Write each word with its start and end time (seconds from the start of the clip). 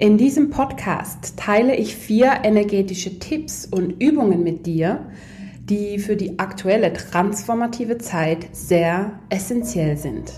In 0.00 0.16
diesem 0.16 0.48
Podcast 0.48 1.36
teile 1.36 1.76
ich 1.76 1.94
vier 1.94 2.38
energetische 2.42 3.18
Tipps 3.18 3.66
und 3.66 4.02
Übungen 4.02 4.42
mit 4.42 4.64
dir, 4.64 5.10
die 5.64 5.98
für 5.98 6.16
die 6.16 6.38
aktuelle 6.38 6.94
transformative 6.94 7.98
Zeit 7.98 8.48
sehr 8.52 9.20
essentiell 9.28 9.98
sind. 9.98 10.32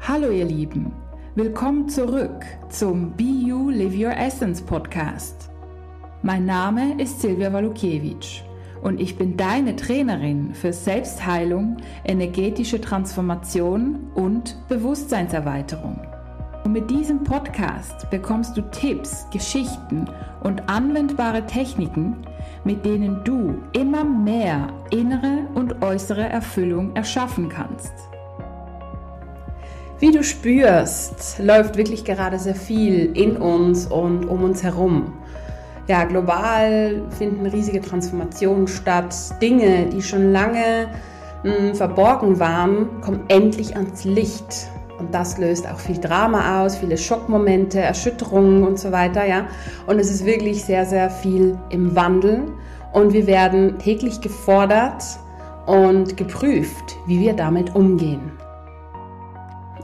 Hallo 0.00 0.30
ihr 0.30 0.46
Lieben, 0.46 0.90
willkommen 1.34 1.90
zurück 1.90 2.46
zum 2.70 3.12
Be 3.14 3.24
You 3.24 3.68
Live 3.68 3.94
Your 3.94 4.16
Essence 4.16 4.62
Podcast. 4.62 5.50
Mein 6.22 6.46
Name 6.46 6.98
ist 6.98 7.20
Silvia 7.20 7.52
Walukiewicz 7.52 8.40
und 8.82 9.02
ich 9.02 9.18
bin 9.18 9.36
deine 9.36 9.76
Trainerin 9.76 10.54
für 10.54 10.72
Selbstheilung, 10.72 11.76
energetische 12.06 12.80
Transformation 12.80 14.10
und 14.14 14.56
Bewusstseinserweiterung. 14.70 16.13
Und 16.64 16.72
mit 16.72 16.90
diesem 16.90 17.22
Podcast 17.22 18.08
bekommst 18.08 18.56
du 18.56 18.62
Tipps, 18.70 19.26
Geschichten 19.30 20.08
und 20.42 20.66
anwendbare 20.66 21.44
Techniken, 21.46 22.16
mit 22.64 22.86
denen 22.86 23.22
du 23.22 23.62
immer 23.72 24.02
mehr 24.02 24.68
innere 24.90 25.46
und 25.54 25.82
äußere 25.82 26.26
Erfüllung 26.26 26.96
erschaffen 26.96 27.50
kannst. 27.50 27.92
Wie 29.98 30.10
du 30.10 30.24
spürst, 30.24 31.38
läuft 31.38 31.76
wirklich 31.76 32.02
gerade 32.02 32.38
sehr 32.38 32.54
viel 32.54 33.14
in 33.14 33.36
uns 33.36 33.86
und 33.86 34.24
um 34.24 34.42
uns 34.42 34.62
herum. 34.62 35.12
Ja, 35.86 36.04
global 36.04 37.02
finden 37.10 37.44
riesige 37.44 37.82
Transformationen 37.82 38.68
statt. 38.68 39.14
Dinge, 39.42 39.86
die 39.86 40.00
schon 40.00 40.32
lange 40.32 40.88
mh, 41.42 41.56
hm, 41.56 41.74
verborgen 41.74 42.40
waren, 42.40 43.02
kommen 43.02 43.20
endlich 43.28 43.76
ans 43.76 44.04
Licht. 44.04 44.70
Und 45.04 45.14
das 45.14 45.36
löst 45.36 45.68
auch 45.68 45.78
viel 45.78 45.98
Drama 45.98 46.64
aus, 46.64 46.78
viele 46.78 46.96
Schockmomente, 46.96 47.78
Erschütterungen 47.78 48.64
und 48.64 48.78
so 48.78 48.90
weiter, 48.90 49.26
ja. 49.26 49.46
Und 49.86 49.98
es 49.98 50.10
ist 50.10 50.24
wirklich 50.24 50.64
sehr, 50.64 50.86
sehr 50.86 51.10
viel 51.10 51.58
im 51.68 51.94
Wandel. 51.94 52.44
Und 52.94 53.12
wir 53.12 53.26
werden 53.26 53.78
täglich 53.78 54.22
gefordert 54.22 55.04
und 55.66 56.16
geprüft, 56.16 56.96
wie 57.06 57.20
wir 57.20 57.34
damit 57.34 57.74
umgehen. 57.74 58.32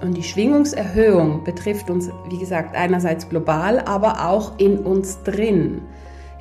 Und 0.00 0.16
die 0.16 0.22
Schwingungserhöhung 0.22 1.44
betrifft 1.44 1.90
uns, 1.90 2.08
wie 2.30 2.38
gesagt, 2.38 2.74
einerseits 2.74 3.28
global, 3.28 3.80
aber 3.80 4.26
auch 4.26 4.52
in 4.58 4.78
uns 4.78 5.22
drin. 5.22 5.82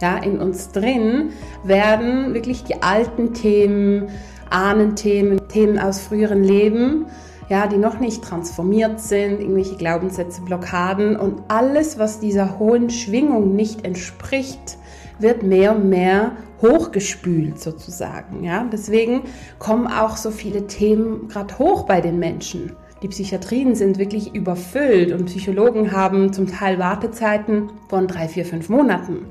Ja, 0.01 0.19
in 0.19 0.39
uns 0.39 0.71
drin 0.71 1.31
werden 1.65 2.33
wirklich 2.33 2.63
die 2.63 2.81
alten 2.81 3.33
Themen, 3.33 4.07
Ahnenthemen, 4.49 5.49
Themen 5.49 5.77
aus 5.77 5.99
früheren 5.99 6.45
Leben 6.45 7.07
ja, 7.49 7.67
die 7.67 7.77
noch 7.77 7.99
nicht 7.99 8.23
transformiert 8.23 8.99
sind, 8.99 9.41
irgendwelche 9.41 9.75
Glaubenssätze, 9.75 10.41
Blockaden 10.41 11.15
und 11.15 11.41
alles, 11.47 11.97
was 11.97 12.19
dieser 12.19 12.59
hohen 12.59 12.89
Schwingung 12.89 13.55
nicht 13.55 13.85
entspricht, 13.85 14.77
wird 15.17 15.43
mehr 15.43 15.75
und 15.75 15.89
mehr 15.89 16.33
hochgespült 16.61 17.59
sozusagen. 17.59 18.43
Ja, 18.43 18.65
deswegen 18.71 19.23
kommen 19.57 19.87
auch 19.87 20.15
so 20.15 20.31
viele 20.31 20.67
Themen 20.67 21.27
gerade 21.27 21.57
hoch 21.57 21.83
bei 21.83 22.01
den 22.01 22.19
Menschen. 22.19 22.73
Die 23.01 23.07
Psychiatrien 23.07 23.75
sind 23.75 23.97
wirklich 23.97 24.35
überfüllt 24.35 25.11
und 25.13 25.25
Psychologen 25.25 25.91
haben 25.91 26.33
zum 26.33 26.47
Teil 26.47 26.79
Wartezeiten 26.79 27.71
von 27.87 28.07
drei, 28.07 28.27
vier, 28.27 28.45
fünf 28.45 28.69
Monaten. 28.69 29.25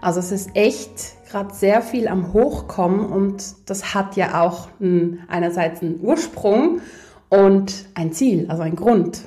Also 0.00 0.20
es 0.20 0.32
ist 0.32 0.50
echt 0.54 1.14
gerade 1.30 1.54
sehr 1.54 1.80
viel 1.80 2.08
am 2.08 2.32
Hochkommen 2.32 3.06
und 3.06 3.54
das 3.66 3.94
hat 3.94 4.16
ja 4.16 4.42
auch 4.42 4.68
einerseits 5.28 5.80
einen 5.80 6.00
Ursprung 6.02 6.80
und 7.42 7.86
ein 7.94 8.12
Ziel, 8.12 8.46
also 8.48 8.62
ein 8.62 8.76
Grund. 8.76 9.22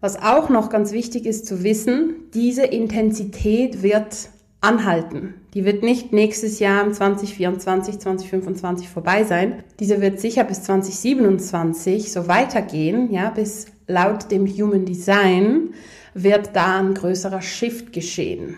Was 0.00 0.20
auch 0.20 0.48
noch 0.48 0.68
ganz 0.68 0.92
wichtig 0.92 1.26
ist 1.26 1.46
zu 1.46 1.62
wissen, 1.62 2.14
diese 2.34 2.64
Intensität 2.64 3.82
wird 3.82 4.28
anhalten. 4.60 5.34
Die 5.54 5.64
wird 5.64 5.82
nicht 5.82 6.12
nächstes 6.12 6.58
Jahr 6.58 6.84
im 6.84 6.92
2024, 6.92 7.98
2025 7.98 8.88
vorbei 8.88 9.24
sein. 9.24 9.62
Diese 9.80 10.00
wird 10.00 10.18
sicher 10.18 10.44
bis 10.44 10.62
2027 10.62 12.10
so 12.10 12.26
weitergehen, 12.26 13.12
ja, 13.12 13.30
bis 13.30 13.66
laut 13.86 14.30
dem 14.30 14.46
Human 14.46 14.84
Design 14.84 15.74
wird 16.14 16.50
da 16.54 16.80
ein 16.80 16.94
größerer 16.94 17.42
Shift 17.42 17.92
geschehen. 17.92 18.56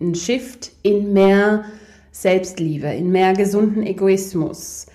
Ein 0.00 0.14
Shift 0.14 0.72
in 0.82 1.12
mehr 1.12 1.64
Selbstliebe, 2.12 2.88
in 2.88 3.10
mehr 3.10 3.32
gesunden 3.32 3.82
Egoismus, 3.82 4.86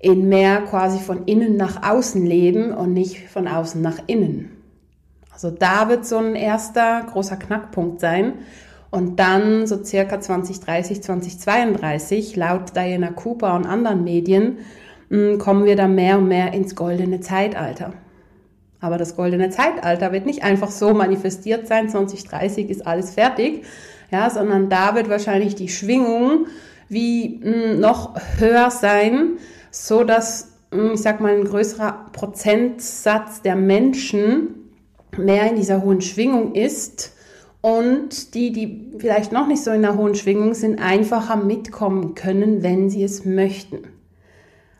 in 0.00 0.28
mehr 0.28 0.62
quasi 0.62 0.98
von 0.98 1.26
innen 1.26 1.56
nach 1.56 1.88
außen 1.88 2.24
leben 2.24 2.72
und 2.72 2.92
nicht 2.92 3.28
von 3.28 3.46
außen 3.46 3.80
nach 3.80 3.98
innen. 4.06 4.56
Also 5.32 5.50
da 5.50 5.88
wird 5.88 6.06
so 6.06 6.16
ein 6.16 6.34
erster 6.34 7.06
großer 7.10 7.36
Knackpunkt 7.36 8.00
sein. 8.00 8.34
Und 8.90 9.20
dann 9.20 9.66
so 9.66 9.84
circa 9.84 10.20
2030, 10.20 11.02
2032, 11.02 12.34
laut 12.34 12.74
Diana 12.74 13.10
Cooper 13.10 13.54
und 13.54 13.64
anderen 13.64 14.02
Medien, 14.02 14.58
hm, 15.10 15.38
kommen 15.38 15.64
wir 15.64 15.76
da 15.76 15.86
mehr 15.86 16.18
und 16.18 16.28
mehr 16.28 16.52
ins 16.52 16.74
goldene 16.74 17.20
Zeitalter. 17.20 17.92
Aber 18.80 18.98
das 18.98 19.14
goldene 19.14 19.50
Zeitalter 19.50 20.12
wird 20.12 20.26
nicht 20.26 20.42
einfach 20.42 20.70
so 20.70 20.92
manifestiert 20.92 21.68
sein, 21.68 21.88
2030 21.88 22.68
ist 22.68 22.86
alles 22.86 23.14
fertig, 23.14 23.64
ja, 24.10 24.28
sondern 24.28 24.68
da 24.70 24.94
wird 24.94 25.08
wahrscheinlich 25.08 25.54
die 25.54 25.68
Schwingung 25.68 26.46
wie 26.88 27.40
hm, 27.42 27.78
noch 27.78 28.16
höher 28.38 28.70
sein, 28.70 29.38
so 29.70 30.04
dass, 30.04 30.52
hm, 30.72 30.92
ich 30.94 31.02
sag 31.02 31.20
mal, 31.20 31.34
ein 31.34 31.44
größerer 31.44 32.06
Prozentsatz 32.12 33.42
der 33.42 33.56
Menschen 33.56 34.54
mehr 35.16 35.48
in 35.50 35.56
dieser 35.56 35.82
hohen 35.82 36.00
Schwingung 36.00 36.54
ist 36.54 37.12
und 37.60 38.34
die, 38.34 38.52
die 38.52 38.92
vielleicht 38.98 39.32
noch 39.32 39.46
nicht 39.46 39.62
so 39.62 39.70
in 39.70 39.82
der 39.82 39.96
hohen 39.96 40.14
Schwingung 40.14 40.54
sind, 40.54 40.78
einfacher 40.80 41.36
mitkommen 41.36 42.14
können, 42.14 42.62
wenn 42.62 42.88
sie 42.90 43.04
es 43.04 43.24
möchten. 43.24 43.80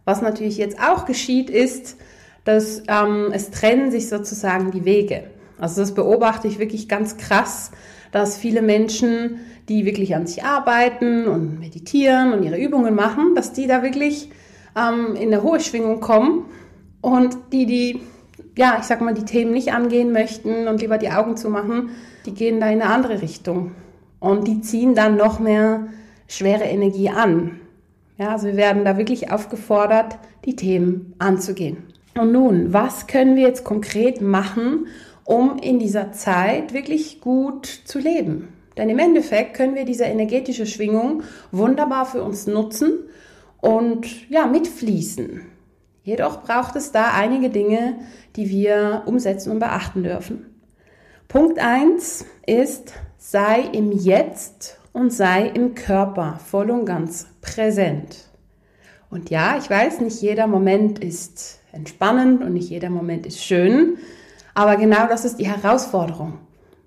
Was 0.05 0.23
natürlich 0.23 0.56
jetzt 0.56 0.81
auch 0.81 1.05
geschieht, 1.05 1.50
ist, 1.50 1.97
dass 2.45 2.83
ähm, 2.89 3.31
es 3.33 3.50
trennen 3.50 3.91
sich 3.91 4.09
sozusagen 4.09 4.71
die 4.71 4.84
Wege. 4.84 5.25
Also 5.59 5.83
das 5.83 5.95
beobachte 5.95 6.49
ich 6.49 6.59
wirklich 6.59 6.89
ganz 6.89 7.19
krass, 7.19 7.71
dass 8.12 8.39
viele 8.39 8.62
Menschen, 8.62 9.41
die 9.69 9.84
wirklich 9.84 10.17
an 10.17 10.27
sich 10.27 10.43
arbeiten 10.43 11.29
und 11.29 11.61
meditieren 11.61 12.33
und 12.33 12.43
ihre 12.43 12.59
Übungen 12.59 12.95
machen, 12.95 13.34
dass 13.34 13.53
die 13.53 13.67
da 13.67 13.83
wirklich 13.83 14.31
ähm, 14.76 15.14
in 15.16 15.32
eine 15.32 15.42
hohe 15.42 15.60
Schwingung 15.60 16.00
kommen 16.00 16.47
und 17.00 17.36
die, 17.53 17.66
die, 17.66 18.00
ja, 18.56 18.76
ich 18.78 18.84
sag 18.84 19.00
mal, 19.00 19.14
die 19.14 19.25
Themen 19.25 19.53
nicht 19.53 19.72
angehen 19.72 20.12
möchten 20.12 20.69
und 20.69 20.81
lieber 20.81 20.98
die 20.98 21.10
Augen 21.10 21.36
zumachen, 21.36 21.91
die 22.26 22.34
gehen 22.34 22.60
da 22.60 22.66
in 22.66 22.82
eine 22.82 22.92
andere 22.92 23.22
Richtung. 23.22 23.72
Und 24.19 24.47
die 24.47 24.60
ziehen 24.60 24.94
dann 24.94 25.16
noch 25.16 25.41
mehr 25.41 25.86
schwere 26.28 26.64
Energie 26.64 27.08
an. 27.08 27.60
Ja, 28.19 28.32
also 28.32 28.48
wir 28.48 28.56
werden 28.56 28.84
da 28.84 28.98
wirklich 28.98 29.32
aufgefordert, 29.32 30.19
die 30.44 30.56
Themen 30.56 31.14
anzugehen. 31.19 31.78
Und 32.19 32.32
nun, 32.32 32.72
was 32.72 33.06
können 33.06 33.37
wir 33.37 33.44
jetzt 33.44 33.64
konkret 33.64 34.20
machen, 34.20 34.88
um 35.25 35.56
in 35.58 35.78
dieser 35.78 36.12
Zeit 36.12 36.75
wirklich 36.75 37.20
gut 37.20 37.66
zu 37.66 37.98
leben? 37.98 38.48
Denn 38.76 38.91
im 38.91 38.98
Endeffekt 38.98 39.54
können 39.54 39.75
wir 39.75 39.84
diese 39.84 40.04
energetische 40.04 40.66
Schwingung 40.66 41.22
wunderbar 41.50 42.04
für 42.04 42.22
uns 42.22 42.47
nutzen 42.47 42.92
und 43.60 44.28
ja, 44.31 44.47
mitfließen. 44.47 45.43
Jedoch 46.03 46.43
braucht 46.43 46.76
es 46.76 46.93
da 46.93 47.12
einige 47.15 47.50
Dinge, 47.50 47.98
die 48.37 48.48
wir 48.48 49.03
umsetzen 49.06 49.53
und 49.53 49.59
beachten 49.59 50.03
dürfen. 50.03 50.47
Punkt 51.28 51.59
eins 51.59 52.25
ist, 52.47 52.94
sei 53.19 53.60
im 53.60 53.93
Jetzt 53.93 54.81
und 54.93 55.12
sei 55.12 55.47
im 55.47 55.75
Körper 55.75 56.41
voll 56.44 56.70
und 56.70 56.87
ganz 56.87 57.28
präsent. 57.41 58.28
Und 59.10 59.31
ja, 59.31 59.56
ich 59.59 59.69
weiß, 59.69 60.00
nicht 60.00 60.22
jeder 60.22 60.47
Moment 60.47 60.99
ist 60.99 61.60
entspannend 61.72 62.43
und 62.43 62.54
nicht 62.54 62.70
jeder 62.70 62.91
Moment 62.91 63.26
ist 63.26 63.44
schön, 63.44 63.99
aber 64.54 64.76
genau 64.76 65.06
das 65.06 65.25
ist 65.25 65.37
die 65.37 65.49
Herausforderung. 65.49 66.38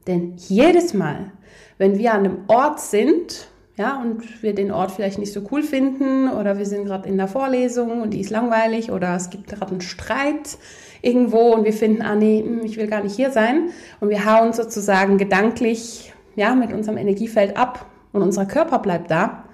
Denn 0.07 0.33
jedes 0.37 0.93
Mal, 0.93 1.31
wenn 1.77 1.97
wir 1.97 2.13
an 2.13 2.25
einem 2.25 2.37
Ort 2.47 2.81
sind, 2.81 3.47
ja, 3.75 3.99
und 3.99 4.43
wir 4.43 4.53
den 4.53 4.71
Ort 4.71 4.91
vielleicht 4.91 5.17
nicht 5.17 5.33
so 5.33 5.41
cool 5.51 5.63
finden 5.63 6.29
oder 6.29 6.59
wir 6.59 6.65
sind 6.65 6.85
gerade 6.85 7.09
in 7.09 7.17
der 7.17 7.27
Vorlesung 7.27 8.01
und 8.01 8.11
die 8.11 8.21
ist 8.21 8.29
langweilig 8.29 8.91
oder 8.91 9.15
es 9.15 9.31
gibt 9.31 9.47
gerade 9.47 9.71
einen 9.71 9.81
Streit 9.81 10.57
irgendwo 11.01 11.53
und 11.53 11.65
wir 11.65 11.73
finden, 11.73 12.03
ah 12.03 12.15
nee, 12.15 12.43
hm, 12.43 12.61
ich 12.63 12.77
will 12.77 12.87
gar 12.87 13.01
nicht 13.01 13.15
hier 13.15 13.31
sein 13.31 13.69
und 13.99 14.09
wir 14.09 14.25
hauen 14.25 14.53
sozusagen 14.53 15.17
gedanklich, 15.17 16.13
ja, 16.35 16.53
mit 16.53 16.71
unserem 16.71 16.97
Energiefeld 16.97 17.57
ab 17.57 17.87
und 18.11 18.21
unser 18.21 18.45
Körper 18.45 18.79
bleibt 18.79 19.09
da. 19.09 19.45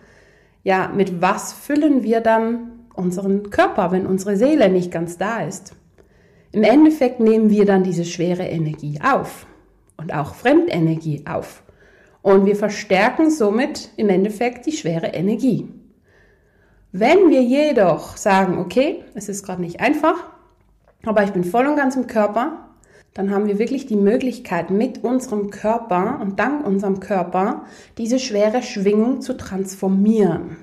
Ja, 0.63 0.91
mit 0.93 1.21
was 1.21 1.53
füllen 1.53 2.03
wir 2.03 2.19
dann 2.19 2.85
unseren 2.93 3.49
Körper, 3.49 3.91
wenn 3.91 4.05
unsere 4.05 4.35
Seele 4.35 4.69
nicht 4.69 4.91
ganz 4.91 5.17
da 5.17 5.41
ist? 5.43 5.73
Im 6.51 6.63
Endeffekt 6.63 7.21
nehmen 7.21 7.49
wir 7.49 7.65
dann 7.65 7.83
diese 7.83 8.03
schwere 8.03 8.43
Energie 8.43 8.99
auf 9.01 9.45
und 9.97 10.13
auch 10.13 10.35
Fremdenergie 10.35 11.23
auf. 11.25 11.63
Und 12.21 12.45
wir 12.45 12.55
verstärken 12.55 13.29
somit 13.31 13.89
im 13.95 14.09
Endeffekt 14.09 14.65
die 14.65 14.73
schwere 14.73 15.07
Energie. 15.07 15.67
Wenn 16.91 17.29
wir 17.29 17.43
jedoch 17.43 18.17
sagen, 18.17 18.57
okay, 18.57 19.03
es 19.13 19.29
ist 19.29 19.45
gerade 19.45 19.61
nicht 19.61 19.79
einfach, 19.79 20.15
aber 21.05 21.23
ich 21.23 21.31
bin 21.31 21.43
voll 21.43 21.67
und 21.67 21.75
ganz 21.75 21.95
im 21.95 22.07
Körper, 22.07 22.69
dann 23.13 23.31
haben 23.31 23.47
wir 23.47 23.59
wirklich 23.59 23.85
die 23.85 23.95
Möglichkeit, 23.95 24.69
mit 24.69 25.03
unserem 25.03 25.49
Körper 25.49 26.19
und 26.21 26.39
dank 26.39 26.65
unserem 26.65 26.99
Körper 26.99 27.63
diese 27.97 28.19
schwere 28.19 28.61
Schwingung 28.61 29.21
zu 29.21 29.35
transformieren. 29.35 30.57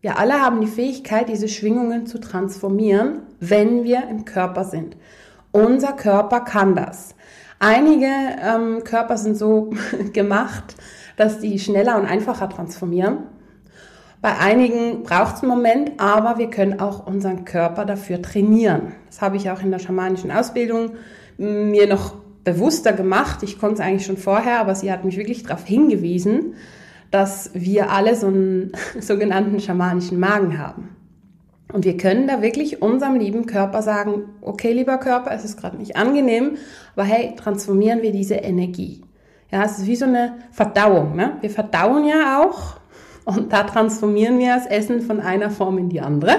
Wir 0.00 0.18
alle 0.18 0.40
haben 0.40 0.60
die 0.60 0.66
Fähigkeit, 0.66 1.28
diese 1.28 1.48
Schwingungen 1.48 2.06
zu 2.06 2.18
transformieren, 2.20 3.22
wenn 3.40 3.84
wir 3.84 4.08
im 4.08 4.24
Körper 4.24 4.64
sind. 4.64 4.96
Unser 5.52 5.94
Körper 5.94 6.40
kann 6.40 6.74
das. 6.74 7.14
Einige 7.58 8.06
ähm, 8.06 8.84
Körper 8.84 9.16
sind 9.16 9.36
so 9.36 9.70
gemacht, 10.12 10.76
dass 11.16 11.40
die 11.40 11.58
schneller 11.58 11.98
und 11.98 12.06
einfacher 12.06 12.48
transformieren. 12.48 13.18
Bei 14.20 14.38
einigen 14.38 15.02
braucht 15.02 15.36
es 15.36 15.42
einen 15.42 15.50
Moment, 15.50 15.92
aber 15.98 16.38
wir 16.38 16.50
können 16.50 16.80
auch 16.80 17.06
unseren 17.06 17.44
Körper 17.44 17.84
dafür 17.84 18.20
trainieren. 18.22 18.92
Das 19.06 19.20
habe 19.20 19.36
ich 19.36 19.50
auch 19.50 19.62
in 19.62 19.70
der 19.70 19.78
schamanischen 19.78 20.30
Ausbildung 20.30 20.92
mir 21.38 21.86
noch 21.86 22.14
bewusster 22.44 22.92
gemacht. 22.92 23.42
Ich 23.42 23.58
konnte 23.58 23.74
es 23.74 23.80
eigentlich 23.80 24.06
schon 24.06 24.16
vorher, 24.16 24.60
aber 24.60 24.74
sie 24.74 24.90
hat 24.90 25.04
mich 25.04 25.16
wirklich 25.16 25.42
darauf 25.42 25.64
hingewiesen, 25.64 26.54
dass 27.10 27.50
wir 27.54 27.90
alle 27.90 28.16
so 28.16 28.28
einen 28.28 28.72
sogenannten 29.00 29.60
schamanischen 29.60 30.18
Magen 30.18 30.58
haben. 30.58 30.95
Und 31.72 31.84
wir 31.84 31.96
können 31.96 32.28
da 32.28 32.42
wirklich 32.42 32.80
unserem 32.80 33.16
lieben 33.16 33.46
Körper 33.46 33.82
sagen, 33.82 34.24
okay, 34.40 34.72
lieber 34.72 34.98
Körper, 34.98 35.32
es 35.32 35.44
ist 35.44 35.58
gerade 35.58 35.76
nicht 35.76 35.96
angenehm, 35.96 36.56
aber 36.94 37.04
hey, 37.04 37.34
transformieren 37.36 38.02
wir 38.02 38.12
diese 38.12 38.36
Energie. 38.36 39.02
Ja, 39.50 39.64
es 39.64 39.78
ist 39.78 39.86
wie 39.86 39.96
so 39.96 40.04
eine 40.04 40.36
Verdauung. 40.52 41.16
Ne? 41.16 41.38
Wir 41.40 41.50
verdauen 41.50 42.06
ja 42.06 42.42
auch 42.42 42.76
und 43.24 43.52
da 43.52 43.64
transformieren 43.64 44.38
wir 44.38 44.54
das 44.54 44.66
Essen 44.66 45.00
von 45.00 45.20
einer 45.20 45.50
Form 45.50 45.78
in 45.78 45.88
die 45.88 46.00
andere. 46.00 46.36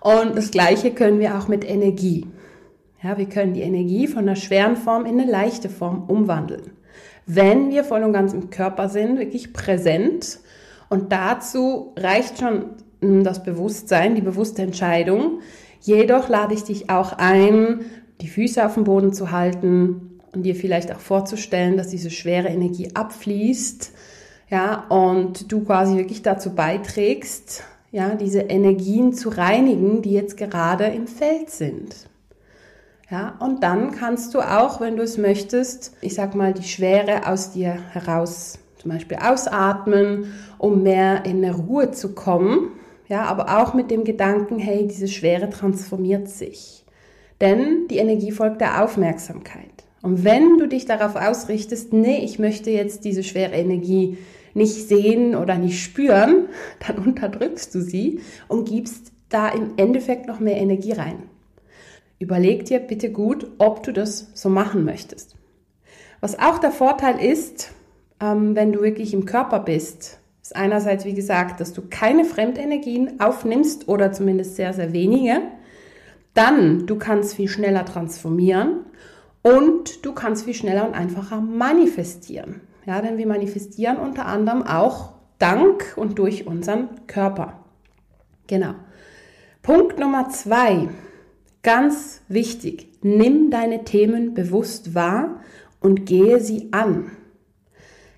Und 0.00 0.36
das 0.36 0.50
Gleiche 0.50 0.92
können 0.92 1.20
wir 1.20 1.36
auch 1.36 1.48
mit 1.48 1.68
Energie. 1.68 2.26
Ja, 3.02 3.16
wir 3.16 3.28
können 3.28 3.54
die 3.54 3.62
Energie 3.62 4.08
von 4.08 4.20
einer 4.20 4.36
schweren 4.36 4.76
Form 4.76 5.06
in 5.06 5.20
eine 5.20 5.30
leichte 5.30 5.68
Form 5.68 6.04
umwandeln. 6.08 6.72
Wenn 7.26 7.70
wir 7.70 7.84
voll 7.84 8.02
und 8.02 8.12
ganz 8.12 8.32
im 8.32 8.50
Körper 8.50 8.88
sind, 8.88 9.18
wirklich 9.18 9.52
präsent. 9.52 10.40
Und 10.88 11.12
dazu 11.12 11.92
reicht 11.96 12.40
schon 12.40 12.70
das 13.00 13.42
Bewusstsein, 13.42 14.14
die 14.14 14.22
bewusste 14.22 14.62
Entscheidung. 14.62 15.40
Jedoch 15.80 16.28
lade 16.28 16.54
ich 16.54 16.64
dich 16.64 16.90
auch 16.90 17.12
ein, 17.12 17.80
die 18.20 18.28
Füße 18.28 18.64
auf 18.64 18.74
dem 18.74 18.84
Boden 18.84 19.12
zu 19.12 19.30
halten 19.30 20.20
und 20.32 20.42
dir 20.42 20.54
vielleicht 20.54 20.92
auch 20.92 21.00
vorzustellen, 21.00 21.76
dass 21.76 21.88
diese 21.88 22.10
schwere 22.10 22.48
Energie 22.48 22.90
abfließt. 22.94 23.92
Ja, 24.50 24.86
und 24.88 25.52
du 25.52 25.62
quasi 25.64 25.96
wirklich 25.96 26.22
dazu 26.22 26.54
beiträgst, 26.54 27.64
ja, 27.90 28.14
diese 28.14 28.40
Energien 28.40 29.12
zu 29.12 29.28
reinigen, 29.28 30.02
die 30.02 30.12
jetzt 30.12 30.36
gerade 30.36 30.84
im 30.84 31.06
Feld 31.06 31.50
sind. 31.50 31.94
Ja, 33.10 33.36
und 33.40 33.62
dann 33.62 33.92
kannst 33.92 34.34
du 34.34 34.40
auch, 34.40 34.80
wenn 34.80 34.96
du 34.96 35.02
es 35.02 35.16
möchtest, 35.16 35.92
ich 36.02 36.14
sag 36.14 36.34
mal, 36.34 36.52
die 36.52 36.68
Schwere 36.68 37.26
aus 37.26 37.52
dir 37.52 37.78
heraus, 37.92 38.58
zum 38.76 38.90
Beispiel 38.90 39.18
ausatmen, 39.18 40.34
um 40.58 40.82
mehr 40.82 41.24
in 41.24 41.42
eine 41.42 41.54
Ruhe 41.54 41.90
zu 41.90 42.14
kommen. 42.14 42.72
Ja, 43.08 43.24
aber 43.24 43.58
auch 43.58 43.74
mit 43.74 43.90
dem 43.90 44.04
Gedanken, 44.04 44.58
hey, 44.58 44.86
diese 44.86 45.08
Schwere 45.08 45.48
transformiert 45.48 46.28
sich. 46.28 46.84
Denn 47.40 47.88
die 47.88 47.98
Energie 47.98 48.32
folgt 48.32 48.60
der 48.60 48.84
Aufmerksamkeit. 48.84 49.64
Und 50.02 50.24
wenn 50.24 50.58
du 50.58 50.68
dich 50.68 50.84
darauf 50.84 51.16
ausrichtest, 51.16 51.92
nee, 51.92 52.18
ich 52.24 52.38
möchte 52.38 52.70
jetzt 52.70 53.04
diese 53.04 53.24
schwere 53.24 53.54
Energie 53.54 54.18
nicht 54.54 54.88
sehen 54.88 55.34
oder 55.34 55.56
nicht 55.56 55.82
spüren, 55.82 56.48
dann 56.86 56.98
unterdrückst 56.98 57.74
du 57.74 57.80
sie 57.80 58.20
und 58.46 58.68
gibst 58.68 59.12
da 59.28 59.48
im 59.48 59.72
Endeffekt 59.76 60.26
noch 60.26 60.40
mehr 60.40 60.56
Energie 60.56 60.92
rein. 60.92 61.24
Überleg 62.18 62.64
dir 62.64 62.80
bitte 62.80 63.12
gut, 63.12 63.50
ob 63.58 63.82
du 63.82 63.92
das 63.92 64.28
so 64.34 64.48
machen 64.48 64.84
möchtest. 64.84 65.36
Was 66.20 66.38
auch 66.38 66.58
der 66.58 66.72
Vorteil 66.72 67.22
ist, 67.22 67.72
ähm, 68.20 68.56
wenn 68.56 68.72
du 68.72 68.80
wirklich 68.80 69.14
im 69.14 69.24
Körper 69.24 69.60
bist, 69.60 70.18
ist 70.48 70.56
einerseits, 70.56 71.04
wie 71.04 71.12
gesagt, 71.12 71.60
dass 71.60 71.74
du 71.74 71.82
keine 71.90 72.24
Fremdenergien 72.24 73.20
aufnimmst 73.20 73.86
oder 73.86 74.12
zumindest 74.12 74.56
sehr, 74.56 74.72
sehr 74.72 74.94
wenige. 74.94 75.42
Dann, 76.32 76.86
du 76.86 76.96
kannst 76.96 77.34
viel 77.34 77.48
schneller 77.48 77.84
transformieren 77.84 78.86
und 79.42 80.06
du 80.06 80.14
kannst 80.14 80.46
viel 80.46 80.54
schneller 80.54 80.86
und 80.86 80.94
einfacher 80.94 81.42
manifestieren. 81.42 82.62
Ja, 82.86 83.02
denn 83.02 83.18
wir 83.18 83.26
manifestieren 83.26 83.98
unter 83.98 84.24
anderem 84.24 84.62
auch 84.62 85.12
dank 85.38 85.92
und 85.96 86.18
durch 86.18 86.46
unseren 86.46 86.88
Körper. 87.06 87.64
Genau. 88.46 88.74
Punkt 89.60 89.98
Nummer 89.98 90.30
zwei 90.30 90.88
Ganz 91.62 92.22
wichtig, 92.28 92.88
nimm 93.02 93.50
deine 93.50 93.84
Themen 93.84 94.32
bewusst 94.32 94.94
wahr 94.94 95.40
und 95.80 96.06
gehe 96.06 96.40
sie 96.40 96.72
an. 96.72 97.10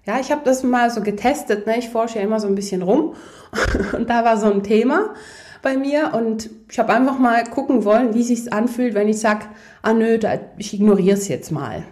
Ja, 0.07 0.19
ich 0.19 0.31
habe 0.33 0.43
das 0.45 0.63
mal 0.63 0.91
so 0.91 1.03
getestet, 1.03 1.67
ne? 1.67 1.79
ich 1.79 1.91
forsche 1.91 2.19
ja 2.19 2.25
immer 2.25 2.41
so 2.41 2.49
ein 2.49 2.55
bisschen 2.55 2.83
rum 2.83 3.15
und 3.93 4.09
da 4.09 4.25
war 4.25 4.37
so 4.37 4.51
ein 4.51 4.63
Thema 4.63 5.15
bei 5.63 5.77
mir 5.77 6.13
und 6.15 6.49
ich 6.71 6.79
habe 6.79 6.93
einfach 6.93 7.19
mal 7.19 7.45
gucken 7.45 7.85
wollen, 7.85 8.15
wie 8.15 8.23
sich's 8.23 8.49
anfühlt, 8.49 8.95
wenn 8.95 9.09
ich 9.09 9.21
sag, 9.21 9.49
ah 9.83 9.93
nö, 9.93 10.19
da, 10.19 10.39
ich 10.57 10.73
ignoriere 10.73 11.17
es 11.17 11.29
jetzt 11.29 11.51
mal. 11.53 11.85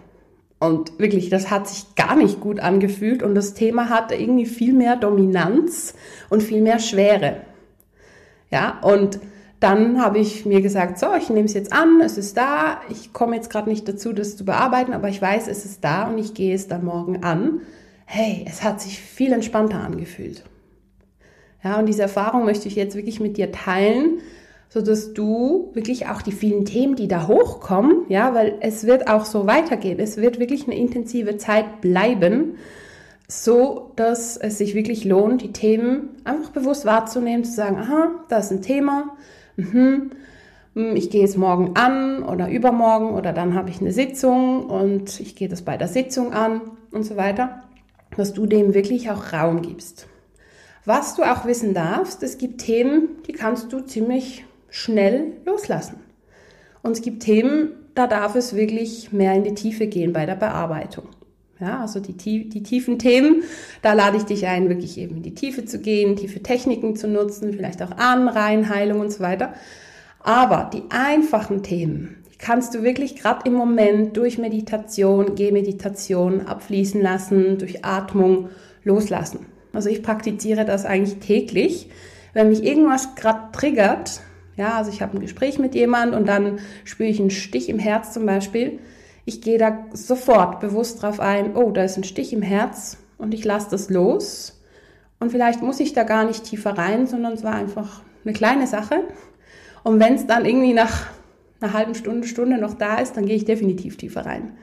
Und 0.59 0.99
wirklich, 0.99 1.29
das 1.29 1.49
hat 1.49 1.67
sich 1.67 1.95
gar 1.95 2.15
nicht 2.15 2.41
gut 2.41 2.59
angefühlt 2.59 3.23
und 3.23 3.35
das 3.35 3.53
Thema 3.53 3.89
hatte 3.89 4.15
irgendwie 4.15 4.45
viel 4.45 4.73
mehr 4.73 4.97
Dominanz 4.97 5.93
und 6.29 6.43
viel 6.43 6.61
mehr 6.61 6.79
Schwere. 6.79 7.37
Ja, 8.51 8.79
und 8.81 9.19
dann 9.59 10.01
habe 10.01 10.19
ich 10.19 10.45
mir 10.45 10.61
gesagt, 10.61 10.99
so, 10.99 11.07
ich 11.17 11.29
nehme 11.29 11.45
es 11.45 11.53
jetzt 11.53 11.71
an, 11.71 12.01
es 12.01 12.17
ist 12.17 12.37
da, 12.37 12.81
ich 12.89 13.13
komme 13.13 13.35
jetzt 13.35 13.49
gerade 13.49 13.69
nicht 13.69 13.87
dazu, 13.87 14.13
das 14.13 14.35
zu 14.35 14.45
bearbeiten, 14.45 14.93
aber 14.93 15.09
ich 15.09 15.21
weiß, 15.21 15.47
es 15.47 15.65
ist 15.65 15.83
da 15.83 16.07
und 16.07 16.17
ich 16.17 16.33
gehe 16.33 16.55
es 16.55 16.67
dann 16.67 16.83
morgen 16.83 17.23
an. 17.23 17.61
Hey, 18.11 18.43
es 18.49 18.63
hat 18.63 18.81
sich 18.81 18.99
viel 18.99 19.31
entspannter 19.33 19.81
angefühlt. 19.81 20.43
Ja, 21.63 21.77
und 21.77 21.85
diese 21.85 22.01
Erfahrung 22.01 22.43
möchte 22.43 22.67
ich 22.67 22.75
jetzt 22.75 22.95
wirklich 22.95 23.19
mit 23.19 23.37
dir 23.37 23.51
teilen, 23.51 24.21
so 24.67 24.81
dass 24.81 25.13
du 25.13 25.69
wirklich 25.73 26.07
auch 26.07 26.23
die 26.23 26.31
vielen 26.31 26.65
Themen, 26.65 26.95
die 26.95 27.07
da 27.07 27.27
hochkommen, 27.27 28.05
ja, 28.09 28.33
weil 28.33 28.55
es 28.61 28.87
wird 28.87 29.07
auch 29.07 29.25
so 29.25 29.45
weitergehen. 29.45 29.99
Es 29.99 30.17
wird 30.17 30.39
wirklich 30.39 30.65
eine 30.65 30.75
intensive 30.75 31.37
Zeit 31.37 31.81
bleiben, 31.81 32.55
so 33.27 33.91
dass 33.95 34.37
es 34.37 34.57
sich 34.57 34.73
wirklich 34.73 35.05
lohnt, 35.05 35.43
die 35.43 35.53
Themen 35.53 36.17
einfach 36.23 36.49
bewusst 36.49 36.87
wahrzunehmen, 36.87 37.43
zu 37.43 37.51
sagen, 37.51 37.77
aha, 37.77 38.09
das 38.27 38.45
ist 38.45 38.57
ein 38.57 38.61
Thema, 38.63 39.15
mhm, 39.55 40.09
ich 40.95 41.11
gehe 41.11 41.25
es 41.25 41.37
morgen 41.37 41.75
an 41.75 42.23
oder 42.23 42.49
übermorgen 42.49 43.11
oder 43.11 43.33
dann 43.33 43.53
habe 43.53 43.69
ich 43.69 43.81
eine 43.81 43.91
Sitzung 43.91 44.65
und 44.65 45.19
ich 45.19 45.35
gehe 45.35 45.47
das 45.47 45.61
bei 45.61 45.77
der 45.77 45.87
Sitzung 45.87 46.33
an 46.33 46.61
und 46.89 47.03
so 47.03 47.15
weiter, 47.17 47.68
dass 48.15 48.33
du 48.33 48.45
dem 48.45 48.73
wirklich 48.73 49.09
auch 49.09 49.33
Raum 49.33 49.61
gibst. 49.61 50.07
Was 50.85 51.15
du 51.15 51.23
auch 51.23 51.45
wissen 51.45 51.73
darfst, 51.73 52.23
es 52.23 52.37
gibt 52.37 52.61
Themen, 52.61 53.09
die 53.27 53.33
kannst 53.33 53.71
du 53.71 53.81
ziemlich 53.81 54.45
schnell 54.69 55.33
loslassen. 55.45 55.97
Und 56.81 56.93
es 56.93 57.01
gibt 57.01 57.23
Themen, 57.23 57.71
da 57.95 58.07
darf 58.07 58.35
es 58.35 58.55
wirklich 58.55 59.11
mehr 59.11 59.33
in 59.33 59.43
die 59.43 59.53
Tiefe 59.53 59.87
gehen 59.87 60.13
bei 60.13 60.25
der 60.25 60.35
Bearbeitung. 60.35 61.05
Ja, 61.59 61.81
also 61.81 61.99
die, 61.99 62.13
die 62.47 62.63
tiefen 62.63 62.99
Themen, 62.99 63.43
da 63.81 63.91
lade 63.91 64.15
ich 64.15 64.23
dich 64.23 64.47
ein, 64.47 64.69
wirklich 64.69 64.97
eben 64.97 65.17
in 65.17 65.23
die 65.23 65.33
Tiefe 65.33 65.65
zu 65.65 65.79
gehen, 65.79 66.15
tiefe 66.15 66.41
Techniken 66.41 66.95
zu 66.95 67.09
nutzen, 67.09 67.51
vielleicht 67.51 67.83
auch 67.83 67.91
Ahnenreihenheilung 67.97 69.01
und 69.01 69.11
so 69.11 69.19
weiter. 69.19 69.53
Aber 70.21 70.69
die 70.73 70.83
einfachen 70.89 71.61
Themen, 71.61 72.18
kannst 72.39 72.73
du 72.73 72.83
wirklich 72.83 73.17
gerade 73.17 73.41
im 73.45 73.53
Moment 73.53 74.17
durch 74.17 74.37
Meditation, 74.37 75.35
Gehmeditation 75.35 76.47
abfließen 76.47 77.01
lassen, 77.01 77.57
durch 77.57 77.85
Atmung 77.85 78.49
loslassen. 78.83 79.45
Also 79.73 79.89
ich 79.89 80.01
praktiziere 80.01 80.65
das 80.65 80.85
eigentlich 80.85 81.19
täglich. 81.19 81.89
Wenn 82.33 82.49
mich 82.49 82.63
irgendwas 82.63 83.15
gerade 83.15 83.51
triggert, 83.51 84.21
ja, 84.55 84.73
also 84.73 84.89
ich 84.89 85.01
habe 85.01 85.17
ein 85.17 85.21
Gespräch 85.21 85.59
mit 85.59 85.75
jemand 85.75 86.15
und 86.15 86.27
dann 86.27 86.59
spüre 86.85 87.09
ich 87.09 87.19
einen 87.19 87.29
Stich 87.29 87.69
im 87.69 87.79
Herz 87.79 88.13
zum 88.13 88.25
Beispiel, 88.25 88.79
ich 89.25 89.41
gehe 89.41 89.59
da 89.59 89.85
sofort 89.93 90.59
bewusst 90.59 91.03
drauf 91.03 91.19
ein, 91.19 91.55
oh, 91.55 91.71
da 91.71 91.83
ist 91.83 91.97
ein 91.97 92.03
Stich 92.03 92.33
im 92.33 92.41
Herz 92.41 92.97
und 93.17 93.33
ich 93.33 93.45
lasse 93.45 93.69
das 93.69 93.89
los. 93.89 94.59
Und 95.19 95.31
vielleicht 95.31 95.61
muss 95.61 95.79
ich 95.79 95.93
da 95.93 96.03
gar 96.03 96.23
nicht 96.23 96.45
tiefer 96.45 96.77
rein, 96.77 97.05
sondern 97.05 97.33
es 97.33 97.43
war 97.43 97.53
einfach 97.53 98.01
eine 98.23 98.33
kleine 98.33 98.65
Sache. 98.65 99.03
Und 99.83 99.99
wenn 99.99 100.15
es 100.15 100.25
dann 100.25 100.45
irgendwie 100.45 100.73
nach 100.73 101.07
einer 101.61 101.73
halben 101.73 101.95
Stunde, 101.95 102.27
Stunde 102.27 102.57
noch 102.57 102.73
da 102.73 102.97
ist, 102.97 103.17
dann 103.17 103.25
gehe 103.25 103.35
ich 103.35 103.45
definitiv 103.45 103.97
tiefer 103.97 104.25
rein. 104.25 104.53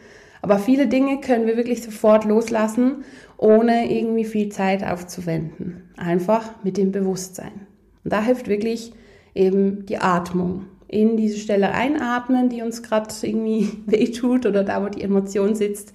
Aber 0.42 0.58
viele 0.58 0.86
Dinge 0.86 1.20
können 1.20 1.46
wir 1.46 1.56
wirklich 1.56 1.82
sofort 1.82 2.24
loslassen, 2.24 3.04
ohne 3.36 3.92
irgendwie 3.92 4.24
viel 4.24 4.48
Zeit 4.50 4.84
aufzuwenden. 4.84 5.90
Einfach 5.96 6.62
mit 6.62 6.76
dem 6.76 6.92
Bewusstsein. 6.92 7.66
Und 8.04 8.12
da 8.12 8.22
hilft 8.22 8.48
wirklich 8.48 8.92
eben 9.34 9.86
die 9.86 9.98
Atmung 9.98 10.66
in 10.88 11.16
diese 11.16 11.38
Stelle 11.38 11.72
einatmen, 11.72 12.48
die 12.48 12.62
uns 12.62 12.82
gerade 12.82 13.12
irgendwie 13.22 13.70
wehtut 13.86 14.46
oder 14.46 14.62
da, 14.62 14.82
wo 14.84 14.88
die 14.88 15.02
Emotion 15.02 15.54
sitzt. 15.54 15.92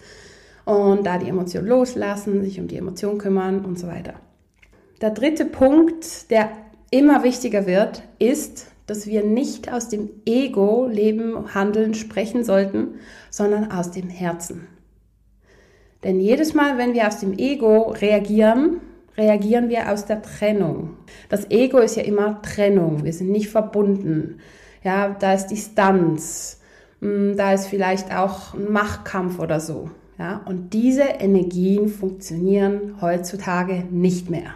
Und 0.65 1.05
da 1.05 1.17
die 1.17 1.29
Emotion 1.29 1.65
loslassen, 1.65 2.43
sich 2.43 2.59
um 2.59 2.67
die 2.67 2.77
Emotion 2.77 3.17
kümmern 3.17 3.65
und 3.65 3.79
so 3.79 3.87
weiter. 3.87 4.13
Der 5.01 5.09
dritte 5.09 5.45
Punkt, 5.45 6.29
der 6.29 6.49
immer 6.91 7.23
wichtiger 7.23 7.65
wird, 7.65 8.03
ist 8.19 8.70
dass 8.87 9.07
wir 9.07 9.23
nicht 9.23 9.71
aus 9.71 9.89
dem 9.89 10.09
Ego 10.25 10.87
leben, 10.87 11.53
handeln, 11.53 11.93
sprechen 11.93 12.43
sollten, 12.43 12.95
sondern 13.29 13.71
aus 13.71 13.91
dem 13.91 14.09
Herzen. 14.09 14.67
Denn 16.03 16.19
jedes 16.19 16.53
Mal, 16.53 16.77
wenn 16.77 16.93
wir 16.93 17.07
aus 17.07 17.19
dem 17.19 17.37
Ego 17.37 17.91
reagieren, 17.91 18.81
reagieren 19.17 19.69
wir 19.69 19.91
aus 19.91 20.05
der 20.05 20.21
Trennung. 20.21 20.97
Das 21.29 21.49
Ego 21.51 21.77
ist 21.79 21.95
ja 21.95 22.03
immer 22.03 22.41
Trennung. 22.41 23.03
Wir 23.03 23.13
sind 23.13 23.29
nicht 23.29 23.49
verbunden. 23.49 24.39
Ja, 24.83 25.15
da 25.19 25.33
ist 25.33 25.47
Distanz. 25.47 26.59
Hm, 27.01 27.35
da 27.37 27.53
ist 27.53 27.67
vielleicht 27.67 28.15
auch 28.15 28.53
ein 28.53 28.71
Machtkampf 28.71 29.39
oder 29.39 29.59
so. 29.59 29.91
Ja, 30.17 30.41
und 30.45 30.73
diese 30.73 31.03
Energien 31.03 31.87
funktionieren 31.87 33.01
heutzutage 33.01 33.85
nicht 33.89 34.29
mehr. 34.29 34.53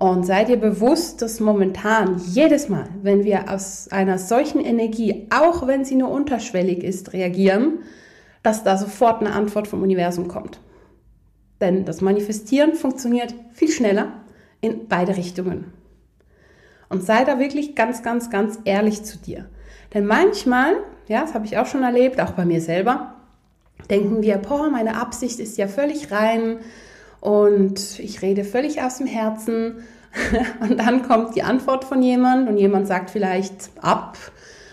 Und 0.00 0.24
seid 0.24 0.48
ihr 0.48 0.56
bewusst, 0.56 1.20
dass 1.20 1.40
momentan 1.40 2.18
jedes 2.26 2.70
Mal, 2.70 2.86
wenn 3.02 3.22
wir 3.22 3.52
aus 3.52 3.88
einer 3.90 4.16
solchen 4.16 4.58
Energie, 4.58 5.28
auch 5.28 5.66
wenn 5.66 5.84
sie 5.84 5.94
nur 5.94 6.10
unterschwellig 6.10 6.82
ist, 6.82 7.12
reagieren, 7.12 7.80
dass 8.42 8.64
da 8.64 8.78
sofort 8.78 9.20
eine 9.20 9.34
Antwort 9.34 9.68
vom 9.68 9.82
Universum 9.82 10.26
kommt. 10.26 10.58
Denn 11.60 11.84
das 11.84 12.00
Manifestieren 12.00 12.76
funktioniert 12.76 13.34
viel 13.52 13.68
schneller 13.68 14.22
in 14.62 14.88
beide 14.88 15.18
Richtungen. 15.18 15.70
Und 16.88 17.04
sei 17.04 17.24
da 17.24 17.38
wirklich 17.38 17.74
ganz, 17.74 18.02
ganz, 18.02 18.30
ganz 18.30 18.58
ehrlich 18.64 19.02
zu 19.02 19.18
dir. 19.18 19.50
Denn 19.92 20.06
manchmal, 20.06 20.76
ja, 21.08 21.20
das 21.20 21.34
habe 21.34 21.44
ich 21.44 21.58
auch 21.58 21.66
schon 21.66 21.82
erlebt, 21.82 22.22
auch 22.22 22.30
bei 22.30 22.46
mir 22.46 22.62
selber, 22.62 23.16
denken 23.90 24.22
wir, 24.22 24.38
boah, 24.38 24.70
meine 24.70 24.98
Absicht 24.98 25.40
ist 25.40 25.58
ja 25.58 25.68
völlig 25.68 26.10
rein 26.10 26.60
und 27.20 27.98
ich 27.98 28.22
rede 28.22 28.44
völlig 28.44 28.82
aus 28.82 28.98
dem 28.98 29.06
Herzen. 29.06 29.76
Und 30.60 30.78
dann 30.78 31.02
kommt 31.02 31.36
die 31.36 31.44
Antwort 31.44 31.84
von 31.84 32.02
jemand 32.02 32.48
und 32.48 32.56
jemand 32.56 32.88
sagt 32.88 33.10
vielleicht 33.10 33.70
ab 33.80 34.18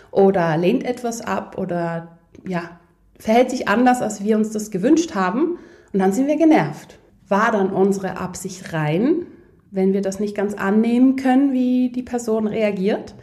oder 0.09 0.57
lehnt 0.57 0.83
etwas 0.83 1.21
ab 1.21 1.59
oder 1.59 2.17
ja, 2.43 2.79
verhält 3.19 3.51
sich 3.51 3.67
anders, 3.67 4.01
als 4.01 4.23
wir 4.23 4.35
uns 4.35 4.49
das 4.49 4.71
gewünscht 4.71 5.13
haben. 5.13 5.59
Und 5.93 5.99
dann 5.99 6.11
sind 6.11 6.25
wir 6.25 6.37
genervt. 6.37 6.97
War 7.27 7.51
dann 7.51 7.71
unsere 7.71 8.17
Absicht 8.17 8.73
rein, 8.73 9.27
wenn 9.69 9.93
wir 9.93 10.01
das 10.01 10.19
nicht 10.19 10.35
ganz 10.35 10.55
annehmen 10.55 11.17
können, 11.17 11.53
wie 11.53 11.91
die 11.91 12.03
Person 12.03 12.47
reagiert? 12.47 13.13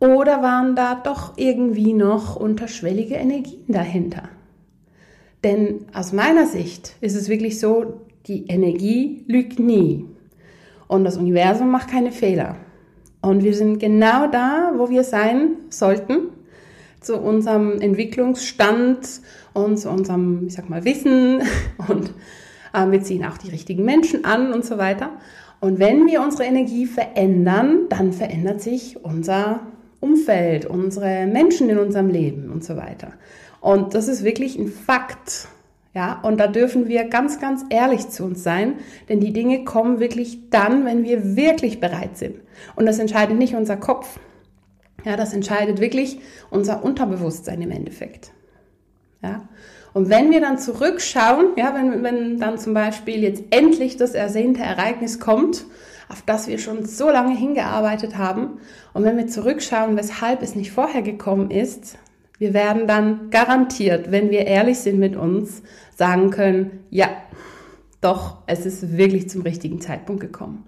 Oder 0.00 0.42
waren 0.42 0.74
da 0.74 0.94
doch 0.94 1.34
irgendwie 1.36 1.92
noch 1.92 2.36
unterschwellige 2.36 3.16
Energien 3.16 3.64
dahinter? 3.68 4.22
Denn 5.44 5.86
aus 5.92 6.12
meiner 6.12 6.46
Sicht 6.46 6.96
ist 7.00 7.14
es 7.14 7.28
wirklich 7.28 7.60
so, 7.60 8.06
die 8.28 8.46
Energie 8.46 9.24
lügt 9.26 9.58
nie. 9.58 10.04
Und 10.86 11.04
das 11.04 11.16
Universum 11.16 11.70
macht 11.70 11.90
keine 11.90 12.12
Fehler. 12.12 12.56
Und 13.20 13.42
wir 13.42 13.54
sind 13.54 13.78
genau 13.78 14.28
da, 14.30 14.72
wo 14.76 14.90
wir 14.90 15.02
sein 15.02 15.56
sollten, 15.70 16.28
zu 17.00 17.16
unserem 17.18 17.80
Entwicklungsstand 17.80 19.20
und 19.54 19.78
zu 19.78 19.90
unserem, 19.90 20.46
ich 20.46 20.54
sag 20.54 20.68
mal, 20.68 20.84
Wissen 20.84 21.42
und 21.88 22.12
äh, 22.72 22.90
wir 22.90 23.02
ziehen 23.02 23.24
auch 23.24 23.38
die 23.38 23.50
richtigen 23.50 23.84
Menschen 23.84 24.24
an 24.24 24.52
und 24.52 24.64
so 24.64 24.78
weiter. 24.78 25.10
Und 25.60 25.78
wenn 25.78 26.06
wir 26.06 26.22
unsere 26.22 26.44
Energie 26.44 26.86
verändern, 26.86 27.86
dann 27.88 28.12
verändert 28.12 28.60
sich 28.60 29.04
unser 29.04 29.60
Umfeld, 30.00 30.66
unsere 30.66 31.26
Menschen 31.26 31.68
in 31.68 31.78
unserem 31.78 32.08
Leben 32.08 32.50
und 32.50 32.62
so 32.62 32.76
weiter. 32.76 33.12
Und 33.60 33.94
das 33.94 34.06
ist 34.06 34.22
wirklich 34.22 34.56
ein 34.56 34.68
Fakt. 34.68 35.48
Ja, 35.98 36.20
und 36.22 36.38
da 36.38 36.46
dürfen 36.46 36.86
wir 36.86 37.08
ganz, 37.08 37.40
ganz 37.40 37.64
ehrlich 37.70 38.08
zu 38.08 38.22
uns 38.22 38.44
sein, 38.44 38.74
denn 39.08 39.18
die 39.18 39.32
Dinge 39.32 39.64
kommen 39.64 39.98
wirklich 39.98 40.48
dann, 40.48 40.84
wenn 40.84 41.02
wir 41.02 41.34
wirklich 41.34 41.80
bereit 41.80 42.16
sind. 42.16 42.36
Und 42.76 42.86
das 42.86 43.00
entscheidet 43.00 43.36
nicht 43.36 43.56
unser 43.56 43.76
Kopf. 43.76 44.20
Ja, 45.04 45.16
das 45.16 45.32
entscheidet 45.32 45.80
wirklich 45.80 46.20
unser 46.50 46.84
Unterbewusstsein 46.84 47.60
im 47.62 47.72
Endeffekt. 47.72 48.30
Ja, 49.24 49.48
und 49.92 50.08
wenn 50.08 50.30
wir 50.30 50.40
dann 50.40 50.58
zurückschauen, 50.58 51.46
ja, 51.56 51.74
wenn, 51.74 52.04
wenn 52.04 52.38
dann 52.38 52.58
zum 52.58 52.74
Beispiel 52.74 53.24
jetzt 53.24 53.42
endlich 53.50 53.96
das 53.96 54.12
ersehnte 54.14 54.62
Ereignis 54.62 55.18
kommt, 55.18 55.64
auf 56.08 56.22
das 56.22 56.46
wir 56.46 56.58
schon 56.58 56.86
so 56.86 57.10
lange 57.10 57.36
hingearbeitet 57.36 58.16
haben, 58.16 58.60
und 58.92 59.02
wenn 59.02 59.16
wir 59.16 59.26
zurückschauen, 59.26 59.96
weshalb 59.96 60.42
es 60.42 60.54
nicht 60.54 60.70
vorher 60.70 61.02
gekommen 61.02 61.50
ist, 61.50 61.98
wir 62.38 62.54
werden 62.54 62.86
dann 62.86 63.30
garantiert, 63.30 64.10
wenn 64.10 64.30
wir 64.30 64.46
ehrlich 64.46 64.78
sind 64.78 64.98
mit 64.98 65.16
uns, 65.16 65.62
sagen 65.96 66.30
können, 66.30 66.84
ja, 66.90 67.08
doch, 68.00 68.38
es 68.46 68.64
ist 68.64 68.96
wirklich 68.96 69.28
zum 69.28 69.42
richtigen 69.42 69.80
Zeitpunkt 69.80 70.20
gekommen. 70.20 70.64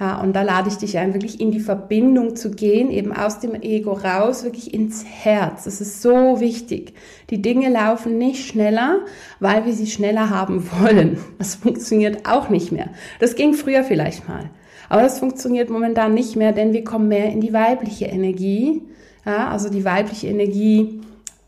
Ja, 0.00 0.20
und 0.20 0.34
da 0.34 0.42
lade 0.42 0.68
ich 0.68 0.76
dich 0.76 0.96
ein, 0.96 1.12
wirklich 1.12 1.40
in 1.40 1.50
die 1.50 1.58
Verbindung 1.58 2.36
zu 2.36 2.52
gehen, 2.52 2.88
eben 2.90 3.12
aus 3.12 3.40
dem 3.40 3.60
Ego 3.60 3.92
raus, 3.92 4.44
wirklich 4.44 4.72
ins 4.72 5.04
Herz. 5.04 5.64
Das 5.64 5.80
ist 5.80 6.02
so 6.02 6.38
wichtig. 6.38 6.94
Die 7.30 7.42
Dinge 7.42 7.68
laufen 7.68 8.16
nicht 8.16 8.46
schneller, 8.46 9.00
weil 9.40 9.66
wir 9.66 9.72
sie 9.72 9.88
schneller 9.88 10.30
haben 10.30 10.64
wollen. 10.80 11.18
Das 11.38 11.56
funktioniert 11.56 12.28
auch 12.28 12.48
nicht 12.48 12.70
mehr. 12.70 12.90
Das 13.18 13.34
ging 13.34 13.54
früher 13.54 13.82
vielleicht 13.82 14.28
mal. 14.28 14.50
Aber 14.88 15.02
das 15.02 15.18
funktioniert 15.18 15.68
momentan 15.68 16.14
nicht 16.14 16.36
mehr, 16.36 16.52
denn 16.52 16.72
wir 16.72 16.84
kommen 16.84 17.08
mehr 17.08 17.32
in 17.32 17.40
die 17.40 17.52
weibliche 17.52 18.06
Energie 18.06 18.82
ja, 19.28 19.50
also 19.50 19.68
die 19.68 19.84
weibliche 19.84 20.28
Energie 20.28 21.00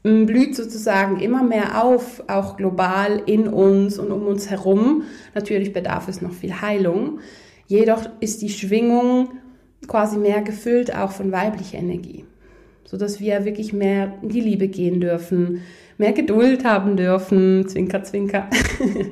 blüht 0.02 0.54
sozusagen 0.54 1.18
immer 1.18 1.42
mehr 1.42 1.82
auf, 1.82 2.22
auch 2.26 2.56
global 2.56 3.22
in 3.24 3.48
uns 3.48 3.98
und 3.98 4.12
um 4.12 4.26
uns 4.26 4.50
herum. 4.50 5.04
Natürlich 5.34 5.72
bedarf 5.72 6.06
es 6.08 6.20
noch 6.20 6.32
viel 6.32 6.60
Heilung. 6.60 7.20
Jedoch 7.66 8.08
ist 8.20 8.42
die 8.42 8.50
Schwingung 8.50 9.30
quasi 9.86 10.18
mehr 10.18 10.42
gefüllt 10.42 10.94
auch 10.94 11.12
von 11.12 11.32
weiblicher 11.32 11.78
Energie, 11.78 12.24
so 12.84 12.98
dass 12.98 13.18
wir 13.18 13.46
wirklich 13.46 13.72
mehr 13.72 14.12
in 14.20 14.28
die 14.28 14.40
Liebe 14.40 14.68
gehen 14.68 15.00
dürfen, 15.00 15.62
mehr 15.96 16.12
Geduld 16.12 16.64
haben 16.64 16.96
dürfen, 16.96 17.66
zwinker, 17.66 18.02
zwinker. 18.02 18.48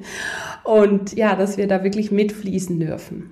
und 0.65 1.17
ja, 1.17 1.37
dass 1.37 1.57
wir 1.57 1.69
da 1.69 1.85
wirklich 1.85 2.11
mitfließen 2.11 2.79
dürfen. 2.79 3.31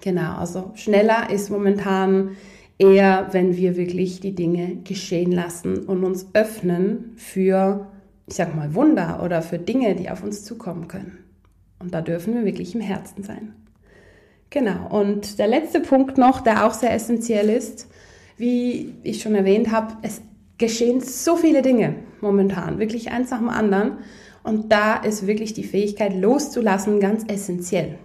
Genau, 0.00 0.36
also 0.36 0.70
schneller 0.74 1.28
ist 1.30 1.50
momentan 1.50 2.36
eher, 2.78 3.28
wenn 3.32 3.56
wir 3.56 3.76
wirklich 3.76 4.20
die 4.20 4.34
Dinge 4.34 4.76
geschehen 4.84 5.32
lassen 5.32 5.84
und 5.84 6.04
uns 6.04 6.28
öffnen 6.32 7.12
für, 7.16 7.88
ich 8.26 8.34
sag 8.34 8.54
mal, 8.54 8.74
Wunder 8.74 9.20
oder 9.24 9.42
für 9.42 9.58
Dinge, 9.58 9.94
die 9.96 10.10
auf 10.10 10.22
uns 10.22 10.44
zukommen 10.44 10.88
können. 10.88 11.18
Und 11.80 11.94
da 11.94 12.00
dürfen 12.00 12.34
wir 12.34 12.44
wirklich 12.44 12.74
im 12.74 12.80
Herzen 12.80 13.22
sein. 13.22 13.54
Genau. 14.50 14.88
Und 14.88 15.38
der 15.38 15.48
letzte 15.48 15.80
Punkt 15.80 16.18
noch, 16.18 16.40
der 16.40 16.66
auch 16.66 16.74
sehr 16.74 16.92
essentiell 16.92 17.50
ist, 17.50 17.88
wie 18.36 18.94
ich 19.02 19.20
schon 19.20 19.34
erwähnt 19.34 19.70
habe, 19.70 19.96
es 20.02 20.22
geschehen 20.56 21.00
so 21.00 21.36
viele 21.36 21.62
Dinge 21.62 21.96
momentan, 22.20 22.78
wirklich 22.78 23.10
eins 23.10 23.30
nach 23.30 23.38
dem 23.38 23.48
anderen. 23.48 23.98
Und 24.42 24.72
da 24.72 24.96
ist 24.96 25.26
wirklich 25.26 25.52
die 25.52 25.64
Fähigkeit 25.64 26.14
loszulassen 26.14 27.00
ganz 27.00 27.24
essentiell. 27.28 27.98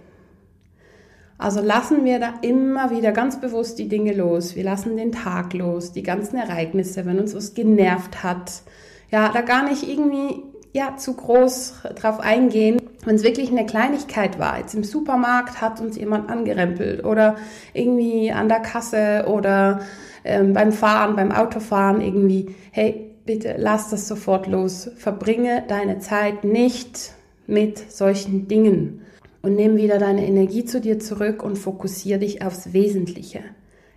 Also 1.44 1.60
lassen 1.60 2.06
wir 2.06 2.20
da 2.20 2.32
immer 2.40 2.90
wieder 2.90 3.12
ganz 3.12 3.38
bewusst 3.38 3.78
die 3.78 3.86
Dinge 3.86 4.14
los. 4.14 4.56
Wir 4.56 4.64
lassen 4.64 4.96
den 4.96 5.12
Tag 5.12 5.52
los, 5.52 5.92
die 5.92 6.02
ganzen 6.02 6.38
Ereignisse, 6.38 7.04
wenn 7.04 7.18
uns 7.18 7.34
was 7.34 7.52
genervt 7.52 8.22
hat. 8.22 8.62
Ja, 9.10 9.28
da 9.28 9.42
gar 9.42 9.68
nicht 9.68 9.86
irgendwie 9.86 10.42
ja, 10.72 10.96
zu 10.96 11.12
groß 11.12 11.82
drauf 11.96 12.18
eingehen. 12.18 12.80
Wenn 13.04 13.16
es 13.16 13.24
wirklich 13.24 13.50
eine 13.50 13.66
Kleinigkeit 13.66 14.38
war, 14.38 14.58
jetzt 14.58 14.74
im 14.74 14.84
Supermarkt 14.84 15.60
hat 15.60 15.82
uns 15.82 15.98
jemand 15.98 16.30
angerempelt 16.30 17.04
oder 17.04 17.36
irgendwie 17.74 18.32
an 18.32 18.48
der 18.48 18.60
Kasse 18.60 19.26
oder 19.28 19.80
ähm, 20.24 20.54
beim 20.54 20.72
Fahren, 20.72 21.14
beim 21.14 21.30
Autofahren 21.30 22.00
irgendwie, 22.00 22.54
hey, 22.70 23.10
bitte 23.26 23.56
lass 23.58 23.90
das 23.90 24.08
sofort 24.08 24.46
los. 24.46 24.90
Verbringe 24.96 25.62
deine 25.68 25.98
Zeit 25.98 26.44
nicht 26.44 27.12
mit 27.46 27.92
solchen 27.92 28.48
Dingen 28.48 29.02
und 29.44 29.56
nimm 29.56 29.76
wieder 29.76 29.98
deine 29.98 30.26
Energie 30.26 30.64
zu 30.64 30.80
dir 30.80 30.98
zurück 30.98 31.42
und 31.42 31.58
fokussiere 31.58 32.18
dich 32.18 32.42
aufs 32.42 32.72
Wesentliche. 32.72 33.40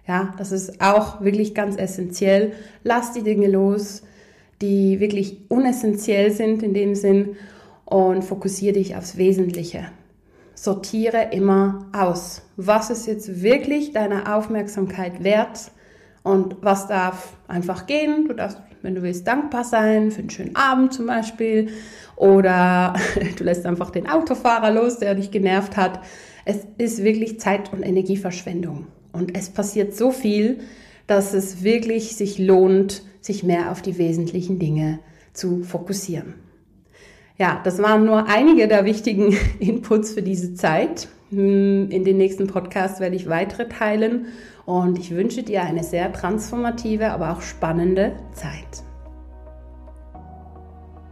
Ja, 0.06 0.34
das 0.38 0.52
ist 0.52 0.82
auch 0.82 1.22
wirklich 1.22 1.56
ganz 1.56 1.78
essentiell. 1.78 2.52
Lass 2.84 3.14
die 3.14 3.24
Dinge 3.24 3.48
los, 3.48 4.04
die 4.62 5.00
wirklich 5.00 5.50
unessentiell 5.50 6.32
sind 6.32 6.64
in 6.64 6.74
dem 6.74 6.96
Sinn 6.96 7.38
und 7.86 8.24
fokussiere 8.24 8.74
dich 8.74 8.98
aufs 8.98 9.16
Wesentliche. 9.18 9.86
Sortiere 10.54 11.30
immer 11.32 11.88
aus. 11.94 12.42
Was 12.58 12.90
ist 12.90 13.08
jetzt 13.08 13.42
wirklich 13.42 13.94
deiner 13.94 14.36
Aufmerksamkeit 14.36 15.24
wert 15.24 15.72
und 16.24 16.58
was 16.60 16.88
darf 16.88 17.38
einfach 17.48 17.86
gehen? 17.86 18.28
Du 18.28 18.34
darfst, 18.34 18.62
wenn 18.82 18.96
du 18.96 19.02
willst, 19.02 19.26
dankbar 19.26 19.64
sein 19.64 20.12
für 20.12 20.20
einen 20.20 20.30
schönen 20.30 20.56
Abend 20.58 20.94
zum 20.94 21.06
Beispiel 21.06 21.70
oder 22.18 22.96
du 23.38 23.44
lässt 23.44 23.66
einfach 23.66 23.92
den 23.92 24.10
Autofahrer 24.10 24.72
los, 24.72 25.00
der 25.00 25.16
dich 25.16 25.32
genervt 25.32 25.78
hat. 25.78 26.02
Es 26.44 26.58
ist 26.78 27.04
wirklich 27.04 27.40
Zeit- 27.40 27.72
und 27.72 27.84
Energieverschwendung. 27.84 28.88
Und 29.14 29.38
es 29.38 29.50
passiert 29.50 29.96
so 29.96 30.12
viel, 30.12 30.60
dass 31.08 31.34
es 31.34 31.64
wirklich 31.64 32.16
sich 32.16 32.38
lohnt, 32.38 33.04
sich 33.22 33.44
mehr 33.44 33.72
auf 33.72 33.82
die 33.82 33.98
wesentlichen 33.98 34.60
Dinge 34.60 35.00
zu 35.34 35.64
fokussieren. 35.64 36.36
Ja, 37.38 37.62
das 37.64 37.82
waren 37.82 38.06
nur 38.06 38.28
einige 38.28 38.68
der 38.68 38.86
wichtigen 38.86 39.38
Inputs 39.60 40.14
für 40.14 40.24
diese 40.24 40.56
Zeit. 40.56 41.08
Hm, 41.30 41.90
in 41.92 42.04
den 42.04 42.18
nächsten 42.18 42.48
Podcasts 42.48 43.00
werde 43.00 43.16
ich 43.16 43.30
weitere 43.30 43.70
teilen 43.70 44.28
und 44.66 44.98
ich 44.98 45.12
wünsche 45.12 45.44
dir 45.44 45.62
eine 45.62 45.84
sehr 45.84 46.12
transformative, 46.12 47.12
aber 47.12 47.32
auch 47.32 47.42
spannende 47.42 48.14
Zeit. 48.34 48.84